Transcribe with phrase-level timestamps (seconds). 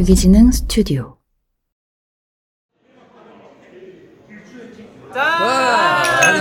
[0.00, 1.14] 유기지능 스튜디오
[5.12, 6.32] 자,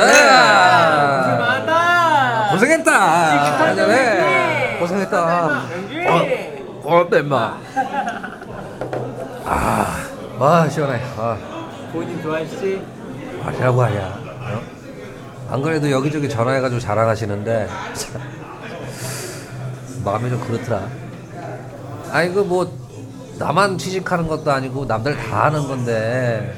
[2.51, 2.91] 고생했다.
[3.59, 4.77] 한잔해.
[4.79, 5.47] 고생했다.
[6.07, 7.59] 어, 어때 임마?
[9.43, 10.05] 아,
[10.39, 11.01] 와 시원해.
[11.17, 11.37] 아,
[11.91, 12.81] 본인 좋아하시지?
[13.43, 13.99] 말이라고 하냐?
[13.99, 14.61] 어?
[15.49, 18.21] 안 그래도 여기저기 전화해가지고 자랑하시는데 참,
[20.05, 20.87] 마음이 좀 그렇더라.
[22.09, 22.88] 아니 그뭐
[23.39, 26.53] 나만 취직하는 것도 아니고 남들 다 하는 건데.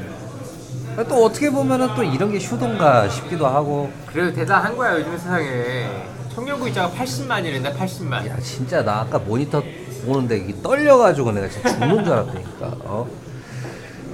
[1.07, 3.91] 또 어떻게 보면은 또 이런 게 휴던가 싶기도 하고.
[4.07, 5.85] 그래도 대단한 거야 요즘 세상에.
[6.34, 8.27] 청년구입자가 80만이랬나 80만.
[8.27, 9.62] 야 진짜 나 아까 모니터
[10.05, 13.07] 보는데 이게 떨려가지고 내가 진짜 죽는 줄 알았다니까 어?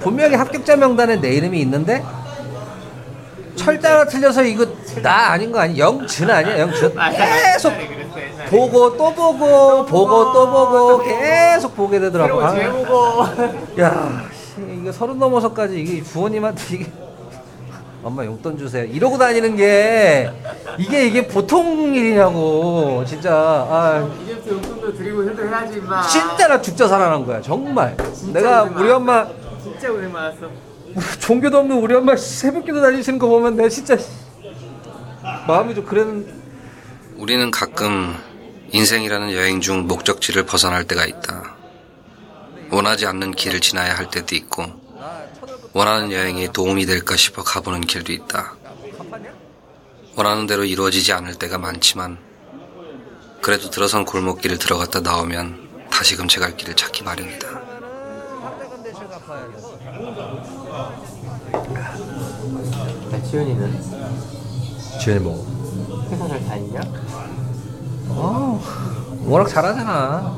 [0.00, 2.04] 분명히 합격자 명단에 내 이름이 있는데
[3.56, 4.66] 철자가 틀려서 이거
[5.02, 6.58] 나 아닌 거 아니 영준 아니야?
[6.60, 6.94] 영준?
[6.94, 7.72] 계속
[8.48, 11.02] 보고 또 보고 보고 또 보고.
[11.04, 12.40] 계속 보게 되더라고.
[12.40, 12.54] 아,
[13.80, 16.86] 야 씨, 이거 서른 넘어서까지 이게 부모님한테 이게
[18.02, 18.84] 엄마 용돈 주세요.
[18.84, 20.30] 이러고 다니는 게
[20.78, 23.32] 이게 이게 보통 일이냐고 진짜.
[23.34, 24.08] 아.
[24.24, 26.02] 이제부터 용돈도 드리고 효도해야지 임마.
[26.06, 27.96] 진짜 나 죽자 살아난 거야 정말.
[28.14, 29.26] 진짜 내가 고생 우리 엄마
[29.62, 30.38] 진짜 고생 많았어.
[31.20, 33.96] 종교도 없는 우리 엄마 새벽기도 다니시는 거 보면 내가 진짜
[35.46, 36.26] 마음이 좀 그랬는
[37.18, 38.14] 우리는 가끔
[38.70, 41.56] 인생이라는 여행 중 목적지를 벗어날 때가 있다.
[42.70, 44.64] 원하지 않는 길을 지나야 할 때도 있고,
[45.72, 48.54] 원하는 여행에 도움이 될까 싶어 가보는 길도 있다.
[50.16, 52.18] 원하는 대로 이루어지지 않을 때가 많지만,
[53.40, 57.48] 그래도 들어선 골목길을 들어갔다 나오면 다시금 제갈 길을 찾기 마련이다.
[63.12, 63.82] 야 지현이는
[65.00, 66.80] 지현이 뭐 회사 잘 다니냐?
[68.08, 68.60] 어,
[69.26, 70.36] 워낙 잘하잖아.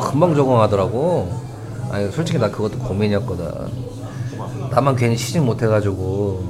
[0.00, 1.40] 금방 적응하더라고.
[1.90, 3.48] 아니 솔직히 나 그것도 고민이었거든.
[4.70, 6.42] 나만 괜히 취직 못해가지고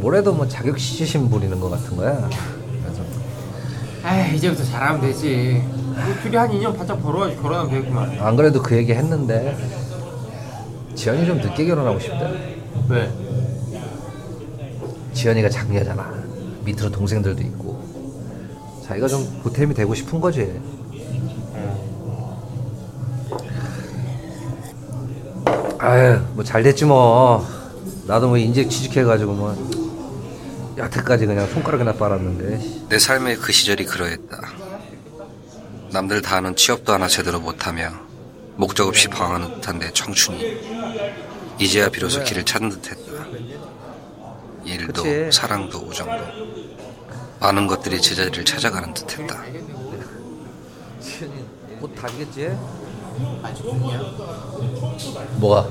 [0.00, 2.28] 뭐래도 뭐 자격 시심 부리는 것 같은 거야.
[2.82, 3.02] 그래서.
[4.30, 5.62] 에이 이제부터 잘하면 되지.
[5.66, 8.18] 뭐 둘이 한 2년 바짝 벌어가지고 결혼하면 되겠구만.
[8.18, 9.56] 안 그래도 그 얘기 했는데
[10.94, 12.56] 지연이 좀 늦게 결혼하고 싶대.
[12.88, 13.10] 왜?
[15.12, 16.14] 지연이가 장녀잖아.
[16.64, 17.82] 밑으로 동생들도 있고
[18.90, 20.52] 자기가 좀 보탬이 되고 싶은 거지
[25.78, 27.46] 아유 뭐 잘 됐지 뭐
[28.06, 34.40] 나도 뭐 인재 취직해가지고 뭐 여태까지 그냥 손가락이나 빨았는데 내 삶의 그 시절이 그러했다.
[35.92, 37.90] 남들 다 하는 취업도 하나 제대로 못하며
[38.56, 40.60] 목적 없이 방황하는 듯한 내 청춘이
[41.58, 43.26] 이제야 비로소 길을 찾는 듯했다.
[44.64, 45.36] 일도 그치.
[45.38, 46.59] 사랑도 우정도
[47.40, 49.42] 많은 것들이 제자리를 찾아가는 듯했다.
[51.00, 51.44] 지연이
[51.80, 52.50] 곧 다지겠지?
[53.42, 54.00] 아직 됐냐?
[55.36, 55.68] 뭐가?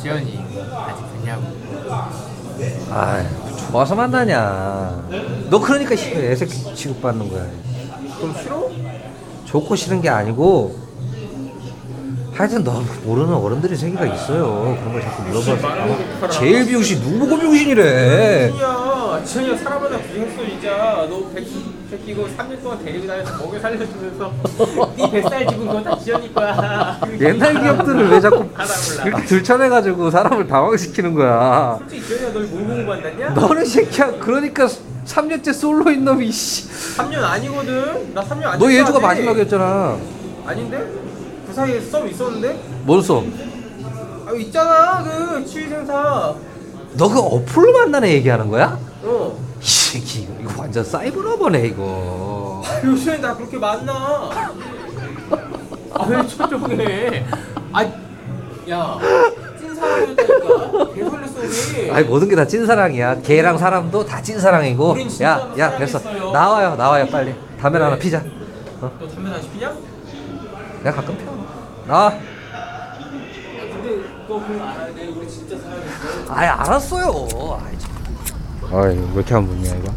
[0.00, 0.40] 지현이
[0.74, 1.42] 아직 됐냐고
[2.90, 3.24] 아
[3.70, 5.08] 좋아서 만나냐
[5.50, 7.46] 너 그러니까 씨, 애새 취급받는 거야
[8.18, 8.70] 그럼 싫어?
[9.44, 10.78] 좋고 싫은 게 아니고
[12.32, 18.31] 하여튼 너 모르는 어른들이 세계가 있어요 그런 걸 자꾸 물어봐서 제일 비웃이 누구 보고 비웃이래
[19.32, 21.46] 야 지현이가 사람 하나 구했어 진짜 너 백,
[21.90, 24.32] 새끼고 3년 동안 데리고 다녀서 먹여 살려주면서
[24.96, 30.10] 네 뱃살 집은 그거 다 지현이 거야 옛날 기억들을 왜 자꾸 하다 몰라 이렇게 들춰내가지고
[30.10, 33.28] 사람을 당황시키는 거야 솔직히 지현이가 널뭘 보고 만났냐?
[33.30, 34.68] 너는 새끼야 그러니까
[35.06, 36.68] 3년째 솔로인 놈이 씨.
[36.98, 39.96] 3년 아니거든 나 3년 아니야 너 예주가 마지막이었잖아
[40.46, 40.86] 아닌데?
[41.46, 42.60] 그 사이에 썸 있었는데?
[42.84, 43.24] 뭔 써?
[44.26, 46.34] 아 있잖아 그 치위생사
[46.98, 48.78] 너 그 어플로 만나는 얘기하는 거야?
[49.04, 49.36] 어.
[49.60, 52.62] 이 새끼 이거, 이거 완전 사이버러버네 이거.
[52.84, 54.30] 요즘에 나 그렇게 만나.
[55.94, 57.26] 아왜 초조해?
[57.72, 57.84] 아
[58.68, 58.96] 야
[59.58, 60.94] 찐사랑이었다니까.
[60.94, 61.90] 개설레 소리.
[61.90, 63.22] 아니 모든 게 다 찐사랑이야.
[63.22, 64.92] 개랑 사람도 다 찐사랑이고.
[64.92, 66.32] 우린 진짜로 야야 됐어 사랑했어요.
[66.32, 67.34] 나와요 나와요 빨리.
[67.60, 67.84] 담배 왜?
[67.84, 68.18] 하나 피자.
[68.80, 68.90] 어?
[69.00, 69.72] 너 담배 다시 피냐?
[70.84, 71.32] 내가 가끔 펴
[71.86, 75.08] 나와 근데 그거 그거 알아야 돼.
[75.08, 76.32] 우리 진짜 사랑했어.
[76.32, 77.58] 아이 알았어요.
[77.64, 77.91] 아이 참.
[78.72, 79.92] 아이 왜 이렇게 안 붙냐 이거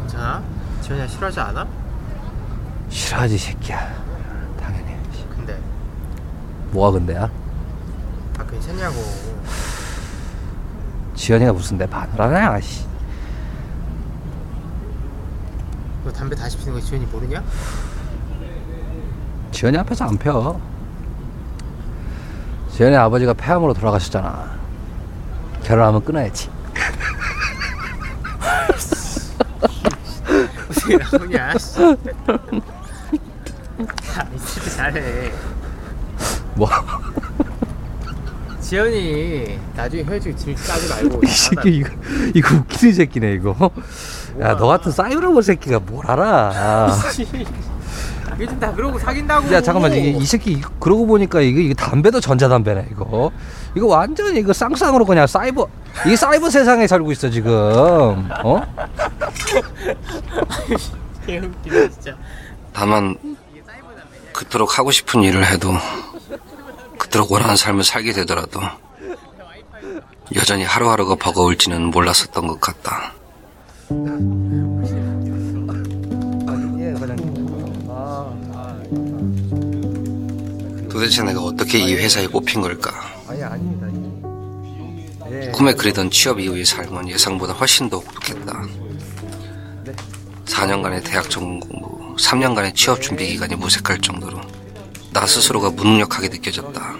[0.00, 0.42] 괜찮아?
[0.82, 1.66] 지현이가 싫어하지 않아?
[2.88, 3.94] 싫어하지 이 새끼야
[4.60, 4.96] 당연히
[5.30, 5.58] 근데
[6.70, 7.30] 뭐가 근데야?
[8.38, 8.96] 아 괜찮냐고
[11.14, 12.86] 지연이가 무슨 내 마누라냐 씨.
[16.04, 17.42] 너 담배 다시 피는 거 지현이 모르냐?
[19.58, 20.56] 지연이 앞에서 안 펴.
[22.70, 24.52] 지연이 아버지가 폐암으로 돌아가셨잖아.
[25.64, 26.48] 결혼하면 끊어야지.
[30.70, 31.48] 어떻게 나오냐.
[31.48, 31.98] 야 있을
[34.62, 35.32] 때 잘해
[36.54, 36.68] 뭐?
[38.60, 41.90] 지현이 나중에 헤어지고 짐 싸지 말고 이 새끼 이거
[42.32, 43.56] 이거 웃기는 새끼네 이거.
[44.40, 46.92] 야 너 같은 사이버러버 새끼가 뭘 알아?
[48.38, 52.20] 요즘 다 그러고 사귄다고 야 잠깐만 이, 이 새끼 이거 그러고 보니까 이거 이거 담배도
[52.20, 53.30] 전자담배네 이거.
[53.74, 55.66] 이거 완전히 이거 쌍쌍으로 그냥 사이버
[56.06, 57.52] 이 사이버 세상에 살고 있어 지금.
[58.44, 58.62] 어?
[61.26, 62.16] 개웃기네 진짜
[62.72, 63.16] 다만
[64.32, 65.72] 그토록 하고 싶은 일을 해도
[66.98, 68.60] 그토록 원하는 삶을 살게 되더라도
[70.36, 73.14] 여전히 하루하루가 버거울지는 몰랐었던 것 같다.
[80.98, 82.90] 도대체 내가 어떻게 이 회사에 뽑힌 걸까?
[85.30, 85.50] 예.
[85.52, 88.62] 꿈에 그리던 취업 이후의 삶은 예상보다 훨씬 더 혹독했다.
[90.46, 94.40] 4년간의 대학 전공 공부, 3년간의 취업 준비 기간이 무색할 정도로
[95.12, 96.96] 나 스스로가 무능력하게 느껴졌다.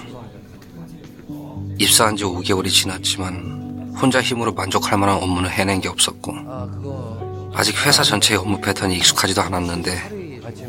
[1.78, 6.68] 입사한 지 5개월이 지났지만 혼자 힘으로 만족할 만한 업무는 해낸 게 없었고 아
[7.52, 10.17] 아직 회사 전체의 업무 패턴이 익숙하지도 않았는데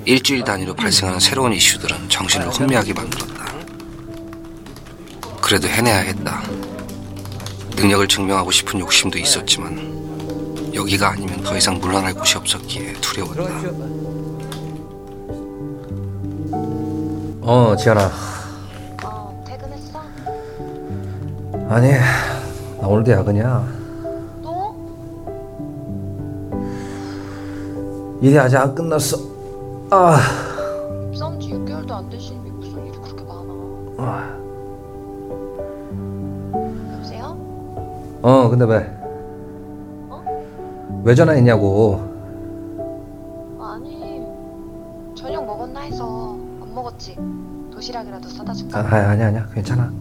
[0.05, 3.45] 일주일 단위로 발생하는 새로운 이슈들은 정신을 혼미하게 만들었다.
[5.41, 6.41] 그래도 해내야겠다.
[7.75, 13.43] 능력을 증명하고 싶은 욕심도 있었지만 여기가 아니면 더 이상 물러날 곳이 없었기에 두려웠다.
[17.41, 18.11] 어 지현아.
[19.03, 20.01] 어, 퇴근했어?
[21.69, 21.91] 아니
[22.79, 23.67] 나 오늘도 야근이야.
[24.43, 24.75] 또?
[28.21, 29.17] 일이 아직 안 끝났어.
[29.91, 30.18] 아.
[31.18, 34.39] 싸운 지 6개월도 안 되시니 무슨 일이 그렇게 많아?
[36.94, 37.38] 여보세요?
[38.21, 38.97] 어 근데 왜?
[40.09, 40.24] 어?
[41.03, 42.07] 왜 전화했냐고.
[43.59, 44.24] 아니,
[45.15, 47.18] 저녁 먹었나 해서 안 먹었지?
[47.74, 48.80] 도시락이라도 사다 줄까?
[48.80, 49.92] 아 아니 아니야 괜찮아.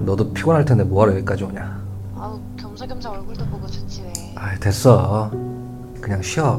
[0.00, 1.80] 너도 피곤할 텐데 뭐하러 여기까지 오냐.
[2.16, 4.12] 아우, 겸사겸사 얼굴도 보고 좋지 왜?
[4.34, 5.30] 아 됐어.
[6.00, 6.58] 그냥 쉬어.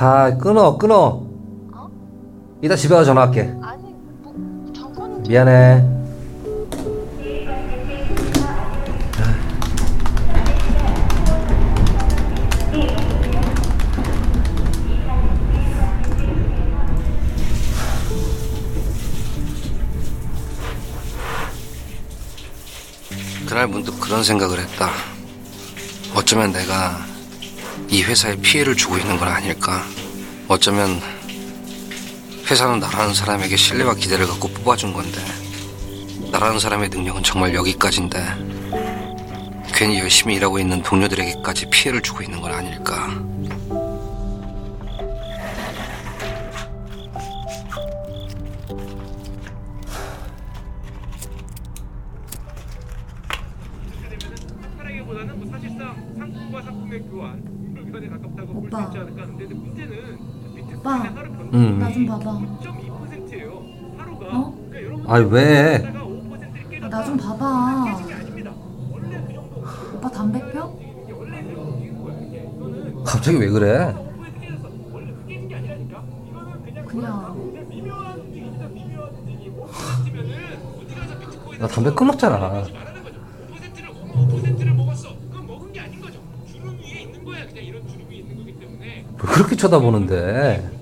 [0.00, 1.24] 아 끊어 끊어.
[1.74, 1.90] 어?
[2.62, 3.52] 이따 집에 가서 전화할게.
[3.60, 3.82] 아니,
[4.22, 5.28] 뭐 잠깐인데.
[5.28, 5.84] 미안해.
[23.48, 24.90] 그날 문득 그런 생각을 했다.
[26.14, 27.07] 어쩌면 내가
[27.90, 29.84] 이 회사에 피해를 주고 있는 건 아닐까?
[30.46, 31.00] 어쩌면
[32.50, 35.20] 회사는 나라는 사람에게 신뢰와 기대를 갖고 뽑아준 건데
[36.30, 38.22] 나라는 사람의 능력은 정말 여기까지인데
[39.74, 43.08] 괜히 열심히 일하고 있는 동료들에게까지 피해를 주고 있는 건 아닐까?
[77.54, 78.68] 냥 미묘한 움직임이다.
[78.68, 79.54] 미묘한 움직임.
[79.56, 80.34] 5%면은
[80.78, 82.62] 어디 가서 비트코인 나 담배 끊었잖아.
[82.62, 82.72] 거죠.
[84.14, 84.76] 5%를
[89.18, 90.77] 5%를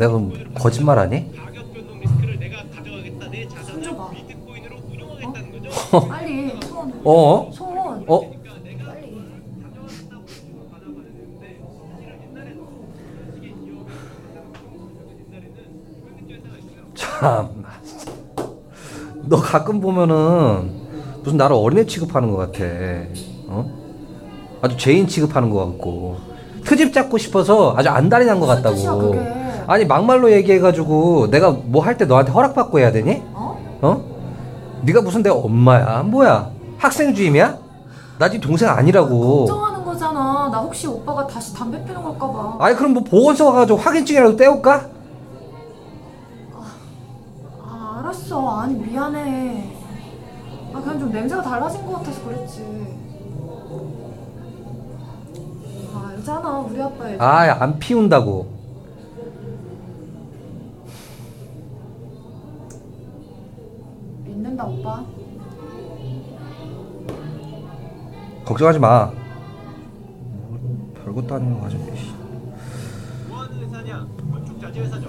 [0.00, 1.36] 내가 그럼 거짓말하니?
[1.36, 3.28] 가격 변동 리스크를 내가 가져가겠다.
[3.28, 4.10] 내손 자산을 줘봐.
[4.10, 6.08] 비트코인으로 운용하겠다는 거죠.
[6.08, 6.92] 빨리 손.
[7.04, 7.50] 어?
[7.52, 7.76] 손.
[8.08, 8.20] 어?
[8.20, 9.20] 빨리.
[16.94, 17.64] 참.
[19.22, 20.80] 너 가끔 보면은
[21.22, 22.64] 무슨 나를 어린애 취급하는 것 같아.
[23.48, 24.58] 어?
[24.62, 26.18] 아주 죄인 취급하는 것 같고.
[26.64, 29.10] 트집 잡고 싶어서 아주 안달이 난 것 무슨 뜻이야, 같다고.
[29.12, 29.39] 그게?
[29.70, 33.22] 아니 막말로 얘기해가지고 내가 뭐 할 때 너한테 허락받고 해야 되니?
[33.32, 33.78] 어?
[33.82, 34.04] 어?
[34.82, 36.02] 네가 무슨 내 엄마야?
[36.02, 36.50] 뭐야?
[36.76, 37.56] 학생 주임이야?
[38.18, 39.46] 나 네 동생 아니라고.
[39.46, 40.48] 걱정하는 거잖아.
[40.50, 42.56] 나 혹시 오빠가 다시 담배 피는 걸까 봐.
[42.58, 44.88] 아니 그럼 뭐 보건소 가가지고 확인증이라도 떼올까?
[47.62, 48.60] 아, 알았어.
[48.60, 49.72] 아니 미안해.
[50.74, 52.64] 아 그냥 좀 냄새가 달라진 것 같아서 그랬지.
[55.94, 57.20] 아 알잖아 우리 아빠 얘기.
[57.22, 58.59] 아안 피운다고.
[64.60, 65.04] 된다 오빠.
[68.44, 69.10] 걱정하지 마.
[71.02, 71.84] 별것도 아닌 거 가지고
[73.28, 75.08] 뭐 하는 회사냐 건축 자재 회사죠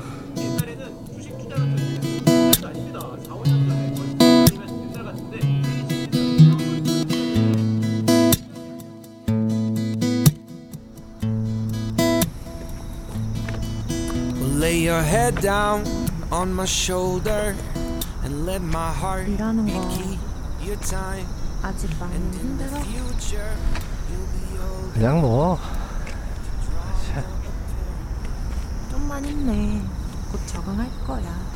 [14.60, 15.84] Lay your head down
[16.32, 17.56] on my shoulder.
[19.28, 19.92] 일하는 거.
[21.64, 22.80] 아직 많이 힘들어?
[24.94, 25.58] 그냥 뭐
[28.90, 29.82] 좀만 힘내.
[30.32, 31.52] 곧 적응할 거야.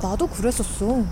[0.00, 1.02] 나도 그랬었어.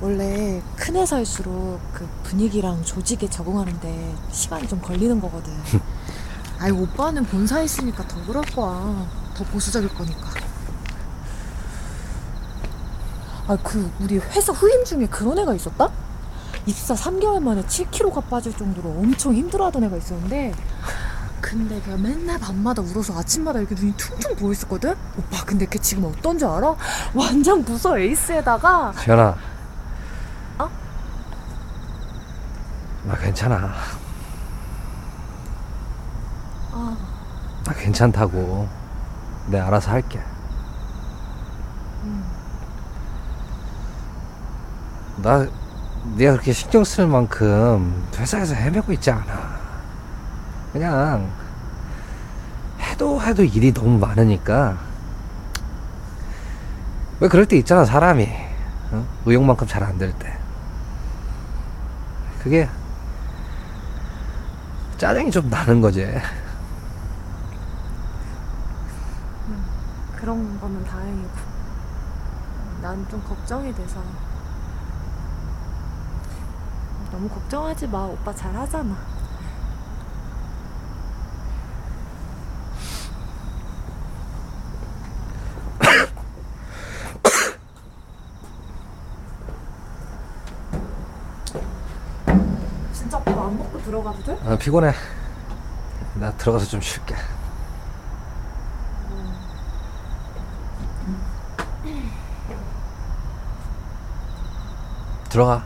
[0.00, 5.52] 원래 큰 회사일수록 그 분위기랑 조직에 적응하는데 시간이 좀 걸리는 거거든.
[6.58, 9.21] 아이 오빠는 본사에 있으니까 더 그럴 거야.
[9.34, 10.30] 더 보수적일 거니까.
[13.48, 15.90] 아 그 우리 회사 후임 중에 그런 애가 있었다?
[16.64, 20.54] 입사 3개월 만에 7kg가 빠질 정도로 엄청 힘들어하던 애가 있었는데
[21.40, 24.94] 근데 걔가 맨날 밤마다 울어서 아침마다 이렇게 눈이 퉁퉁 부어 있었거든?
[25.18, 26.76] 오빠 근데 걔 지금 어떤 줄 알아?
[27.14, 29.36] 완전 부서 에이스에다가 지현아.
[30.60, 30.70] 어?
[33.04, 33.72] 나 괜찮아.
[36.70, 36.96] 아,
[37.64, 38.68] 나 괜찮다고.
[39.46, 40.20] 내 알아서 할게.
[42.04, 42.24] 음.
[45.22, 45.46] 나
[46.16, 49.60] 네가 그렇게 신경 쓸 만큼 회사에서 헤매고 있지 않아.
[50.72, 51.30] 그냥
[52.80, 54.76] 해도 해도 일이 너무 많으니까
[57.20, 58.28] 왜 그럴 때 있잖아 사람이
[58.92, 59.06] 어?
[59.26, 60.36] 의욕만큼 잘 안 될 때.
[62.42, 62.68] 그게
[64.98, 66.08] 짜증이 좀 나는 거지.
[70.22, 71.30] 그런 거면 다행이고
[72.80, 74.00] 난 좀 걱정이 돼서
[77.10, 78.96] 너무 걱정하지 마 오빠 잘 하잖아
[92.92, 94.38] 진짜 오빠 안 먹고 들어가도 돼?
[94.44, 94.92] 아, 피곤해.
[96.14, 97.14] 나 들어가서 좀 쉴게.
[105.32, 105.64] 들어가.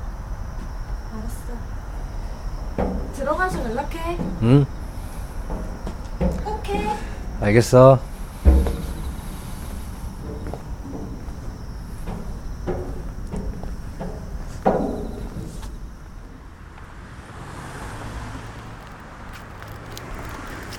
[2.79, 4.65] 알았어 들어가서 연락해 응.
[6.45, 6.97] 꼭 해.
[7.41, 7.99] 알겠어.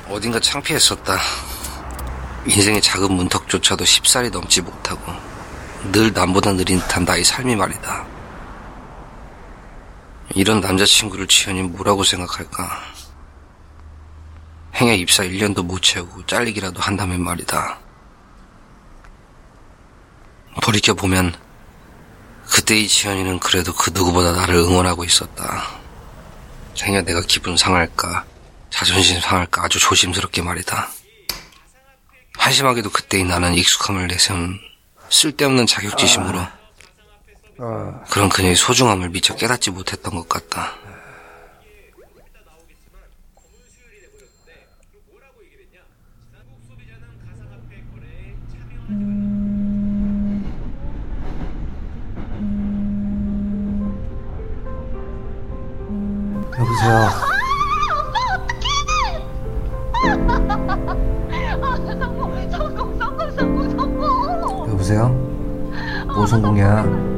[0.09, 1.17] 어딘가 창피했었다.
[2.45, 5.01] 인생의 작은 문턱조차도 10살이 넘지 못하고
[5.91, 8.16] 늘 남보다 느린 듯한 나의 삶이 말이다.
[10.35, 12.81] 이런 남자친구를 지연이 뭐라고 생각할까?
[14.75, 17.79] 행여 입사 1년도 못 채우고 잘리기라도 한다면 말이다.
[20.61, 21.33] 돌이켜보면
[22.49, 25.67] 그때의 지연이는 그래도 그 누구보다 나를 응원하고 있었다.
[26.81, 28.25] 행여 내가 기분 상할까
[28.69, 30.89] 자존심 상할까 아주 조심스럽게 말이다.
[32.37, 34.59] 한심하게도 그때의 나는 익숙함을 내세운
[35.09, 36.56] 쓸데없는 자격지심으로
[37.57, 40.73] 그런 그녀의 소중함을 미처 깨닫지 못했던 것 같다.
[56.59, 56.93] 여보세요.
[56.93, 57.27] 아,
[61.85, 64.69] 성공, 성공, 성공, 성공, 성공.
[64.69, 65.09] 여보세요.
[66.07, 67.16] 뭐 성공이야?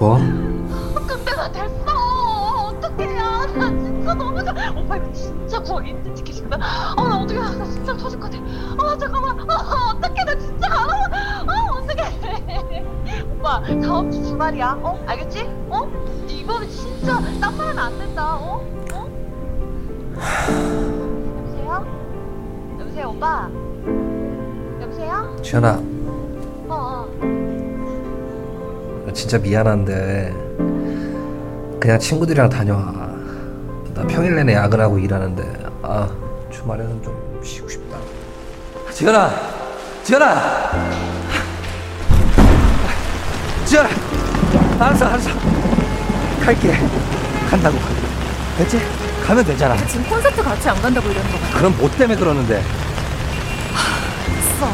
[0.00, 0.16] 뭐?
[1.06, 2.70] 근데 나 됐어.
[2.70, 3.18] 어떡해.
[3.18, 4.54] 아, 나 진짜 너무 좋아.
[4.74, 6.62] 오빠 이거 진짜 거의 인증 티켓이거든.
[6.62, 7.38] 아, 나 어떡해.
[7.38, 8.42] 아, 나 진짜 터질 것 같아.
[8.78, 9.38] 아, 잠깐만.
[9.50, 10.24] 아, 어떡해.
[10.24, 10.96] 나 진짜 안 와.
[11.46, 12.84] 아, 어떡해.
[13.36, 14.78] 오빠, 다음 주 주말이야.
[14.82, 15.04] 어?
[15.06, 15.46] 알겠지?
[15.68, 15.86] 어?
[16.28, 18.36] 이번에 진짜 딴 말은 안 된다.
[18.36, 18.64] 어?
[18.94, 19.06] 어?
[21.36, 21.86] 여보세요?
[22.80, 23.50] 여보세요, 오빠?
[24.80, 25.36] 여보세요?
[25.42, 25.78] 지현아,
[26.68, 27.39] 어, 어.
[29.10, 30.32] 나 진짜 미안한데
[31.80, 32.92] 그냥 친구들이랑 다녀와.
[33.92, 35.42] 나 평일 내내 야근하고 일하는데
[35.82, 36.08] 아
[36.52, 37.98] 주말에는 좀 쉬고 싶다.
[38.92, 39.30] 지현아,
[40.04, 40.70] 지현아,
[43.64, 43.88] 지현아,
[44.78, 45.30] 알았어, 알았어.
[46.44, 46.72] 갈게.
[47.50, 47.78] 간다고.
[48.58, 48.78] 됐지?
[49.26, 49.76] 가면 되잖아.
[49.88, 52.62] 지금 콘서트 같이 안 간다고 이러는 거야 그럼 뭐 때문에 그러는데?
[53.74, 54.72] 알았어.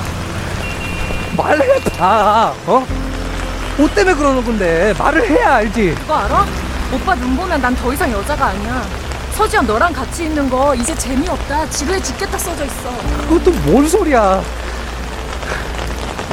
[1.38, 3.05] 말해봐 어?
[3.76, 6.46] 뭐 때문에 그러는 건데 말을 해야 알지 그거 알아?
[6.92, 8.82] 오빠 눈 보면 난 더 이상 여자가 아니야.
[9.32, 11.68] 서지현 너랑 같이 있는 거 이제 재미없다.
[11.68, 12.90] 지루해 죽겠다 써져 있어.
[13.28, 14.42] 그것도 뭔 소리야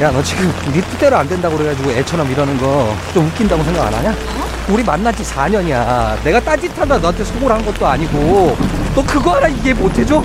[0.00, 3.94] 야 너 지금 네 뜻대로 안 된다고 그래가지고 애처럼 이러는 거 좀 웃긴다고 생각 안
[3.94, 4.14] 하냐?
[4.68, 8.56] 우리 만난 지 4년이야 내가 딴짓하다 너한테 속을 한 것도 아니고
[8.94, 10.24] 너 그거 하나 이해 못해줘?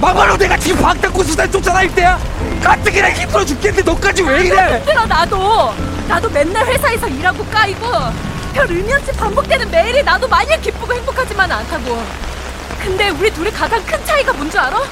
[0.00, 2.18] 막말로 내가 지금 방탄 고 수단 쫓아다닐 때야
[2.62, 5.72] 가뜩이나 힘들어 죽겠는데 너까지 왜 이래 힘들어 나도.
[6.08, 7.86] 나도 맨날 회사에서 일하고 까이고
[8.52, 12.02] 별 의미 없이 반복되는 매일이 나도 마냥 기쁘고 행복하지만 않다고.
[12.82, 14.82] 근데 우리 둘이 가장 큰 차이가 뭔 줄 알아?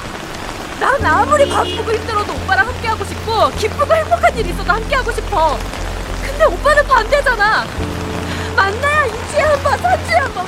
[0.79, 5.57] 난 아무리 바쁘고 힘들어도 오빠랑 함께하고 싶고 기쁘고 행복한 일 있어도 함께하고 싶어.
[6.23, 7.65] 근데 오빠는 반대잖아.
[8.55, 10.45] 만나야 이주에 한 번, 삼주에 한 번.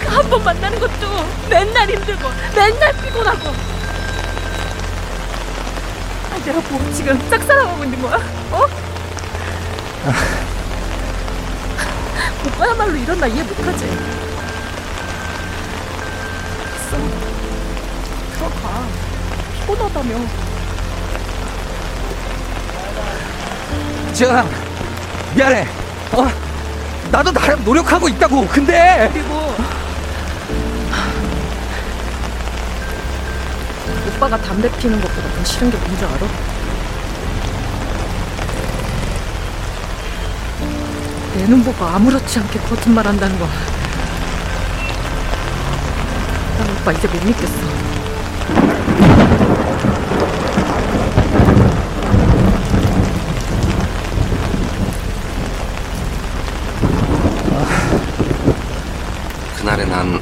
[0.00, 3.48] 그 한 번 만나는 것도 맨날 힘들고 맨날 피곤하고.
[6.32, 8.16] 아, 내가 뭐 지금 짝사랑하고 있는 거야?
[8.50, 8.66] 어?
[12.46, 13.84] 오빠야말로 이런 나 이해 못하지.
[16.74, 16.96] 됐어.
[18.34, 18.82] 들어가.
[19.54, 20.16] 피곤하다며.
[24.12, 24.44] 지현아
[25.34, 25.66] 미안해
[26.12, 26.28] 어?
[27.10, 29.54] 나도 나름 노력하고 있다고 근데 그리고
[34.16, 36.18] 오빠가 담배 피는 것보다 더 싫은 게 뭔지 알아?
[41.40, 43.46] 내 눈 보고 아무렇지 않게 거짓말 한다는 거.
[46.58, 47.54] 난 오빠 이제 못 믿겠어.
[59.58, 60.20] 그날의 난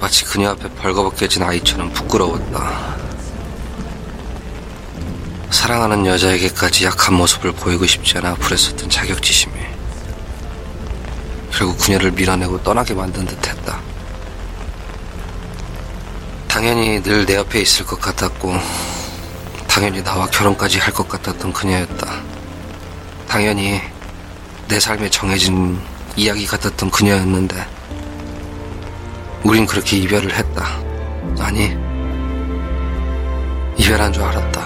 [0.00, 2.94] 마치 그녀 앞에 벌거벗겨진 아이처럼 부끄러웠다.
[5.50, 9.54] 사랑하는 여자에게까지 약한 모습을 보이고 싶지 않아 불했었던 자격지심이
[11.54, 13.78] 그리고 그녀를 밀어내고 떠나게 만든 듯 했다.
[16.48, 18.52] 당연히 늘 내 옆에 있을 것 같았고,
[19.68, 22.20] 당연히 나와 결혼까지 할 것 같았던 그녀였다.
[23.28, 23.80] 당연히
[24.68, 25.78] 내 삶에 정해진
[26.16, 27.66] 이야기 같았던 그녀였는데,
[29.44, 30.78] 우린 그렇게 이별을 했다.
[31.38, 31.76] 아니,
[33.76, 34.64] 이별한 줄 알았다.